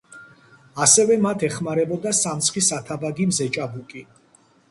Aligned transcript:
ასევე 0.85 1.17
მათ 1.25 1.43
ეხმარებოდა 1.49 2.15
სამცხის 2.21 2.71
ათაბაგი 2.79 3.29
მზეჭაბუკი. 3.35 4.05